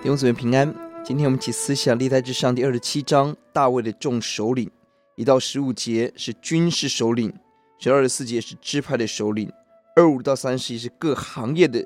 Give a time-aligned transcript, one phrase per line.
[0.00, 0.72] 弟兄姊妹平安，
[1.04, 4.70] 今天我们一起思想历代志上第二十七章，大卫的众首领，
[5.16, 7.34] 一到十五节是军事首领，
[7.80, 9.50] 十二十四节是支派的首领，
[9.96, 11.84] 二五到三十一是各行业的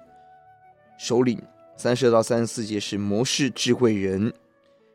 [0.99, 1.41] 首领，
[1.79, 4.31] 三十二到三十四节是谋士智慧人。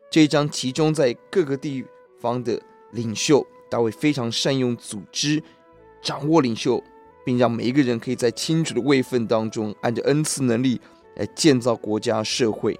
[0.08, 1.84] 这一章集中在各个地
[2.20, 2.62] 方的
[2.92, 5.42] 领袖，大卫非常善用组织，
[6.00, 6.82] 掌握领袖。
[7.24, 10.80] 并让每一个人可以在清楚的位分当中，按着恩赐能力
[11.16, 12.78] 来建造国家社会，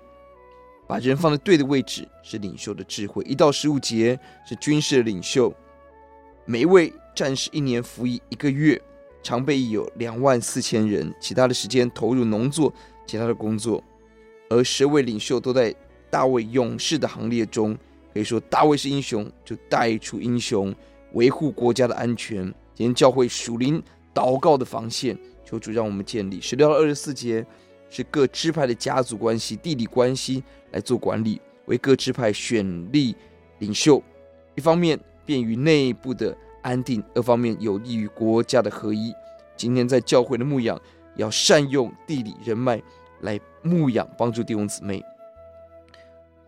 [0.88, 3.22] 把人放在对的位置，是领袖的智慧。
[3.24, 5.54] 一到十五节是军事的领袖，
[6.46, 8.80] 每一位战士一年服役一个月，
[9.22, 12.72] 常备役有两万四千人，其他的时间投入农作，
[13.06, 13.84] 其他的工作。
[14.48, 15.72] 而十位领袖都在
[16.10, 17.76] 大卫勇士的行列中，
[18.14, 20.74] 可以说大卫是英雄，就带出英雄，
[21.12, 22.42] 维护国家的安全。
[22.74, 23.80] 今天教会属灵。
[24.14, 26.40] 祷告的防线，求主让我们建立。
[26.40, 27.46] 十六到二十四节
[27.90, 33.14] 是各支派的家族关系、地理关系来做管理，为各支派选立
[33.58, 34.02] 领袖。
[34.54, 39.12] 一方面便于内部的安定，二方面有利于国家的合一。
[39.56, 40.80] 今天在教会的牧养，
[41.16, 42.82] 要善用地理人脉
[43.20, 45.02] 来牧养，帮助弟兄姊妹。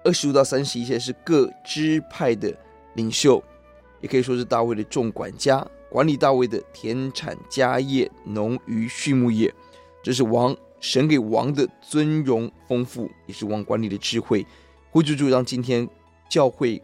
[0.03, 2.55] 二十五到三十一节是各支派的
[2.95, 3.43] 领袖，
[4.01, 5.67] 也可以说是大卫的众管家。
[5.91, 9.53] 管理大卫的田产家业、农渔畜牧业，
[10.03, 14.45] 这是王神给王的尊荣丰富，也是王管理的智慧。
[14.91, 15.89] 呼求主让今天
[16.29, 16.83] 教会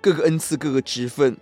[0.00, 1.36] 各个恩赐、各个职分、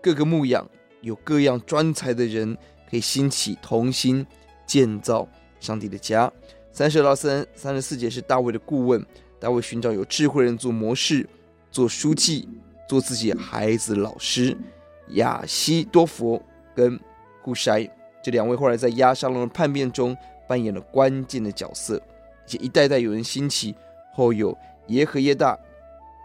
[0.00, 0.68] 各个牧养
[1.00, 2.56] 有各样专才的人，
[2.88, 4.24] 可以兴起同心
[4.66, 5.26] 建造
[5.58, 6.30] 上帝的家。
[6.70, 9.04] 三十到三三十四节是大卫的顾问，
[9.40, 11.28] 大卫寻找有智慧人做模式、
[11.72, 12.48] 做书记、
[12.88, 14.56] 做自己孩子老师。
[15.12, 16.40] 亚希多弗
[16.76, 17.00] 跟
[17.42, 17.90] 户筛
[18.22, 20.14] 这两位后来在押沙龙的叛变中
[20.48, 22.00] 扮演了关键的角色，
[22.46, 23.74] 且一代代有人兴起，
[24.14, 24.56] 后有
[24.88, 25.56] 耶和耶大、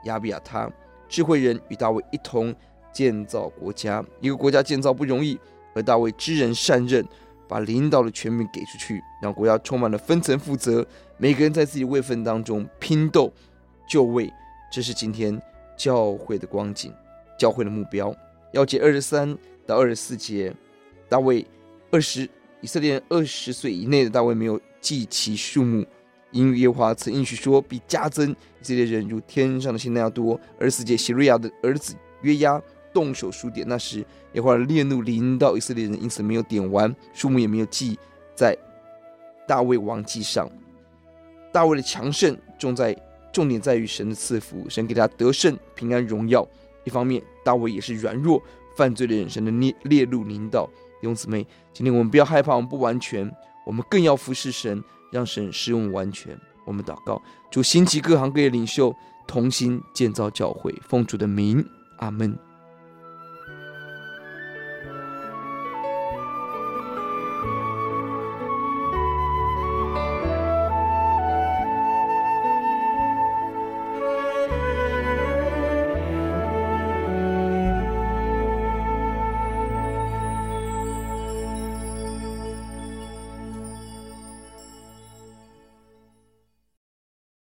[0.06, 0.72] 亚比亚他
[1.10, 2.56] 智慧人与大卫一同
[2.92, 4.04] 建造国家。
[4.22, 5.38] 一个国家建造不容易，
[5.76, 7.06] 而大卫知人善任，
[7.48, 10.86] 把领导的权柄给出去，让国家充满了分层负责，
[11.18, 13.32] 每个人在自己位分当中拼斗
[13.88, 14.32] 就位。
[14.72, 15.40] 这是今天
[15.78, 16.92] 教会的光景，
[17.38, 18.16] 教会的目标。
[18.54, 20.52] 要解二十三到二十四节，
[21.10, 21.46] 大卫
[21.92, 22.28] 二十
[22.64, 25.86] 以色列人二十岁以内的大卫没有记其数目，
[26.32, 30.40] 因耶华曾应许说，必加增以色列人如天上的星那样多。
[30.58, 32.60] 二十四节，洗鲁雅的儿子约押
[32.94, 34.00] 动手数点，那时
[34.32, 38.00] 耶和华烈怒临到以色列人，因此没有点完，数目也没有记
[38.34, 38.58] 在
[39.46, 40.50] 大卫王记上。
[41.52, 42.98] 大卫的强盛重在
[43.34, 46.48] 重点在于神的赐福，神给他得胜、平安、荣耀。
[46.86, 48.42] 一方面，大卫也是软弱
[48.78, 50.70] 犯罪的人，神的烈烈怒临到
[51.04, 51.46] 弟兄姊妹。
[51.74, 53.30] 今天我们不要害怕，我们不完全，
[53.66, 54.82] 我们更要服侍神，
[55.12, 56.34] 让神使用完全。
[56.66, 57.22] 我们祷告，
[57.52, 58.96] 主兴起各行各业领袖，
[59.28, 61.62] 同心建造教会，奉主的名，
[61.98, 62.34] 阿门。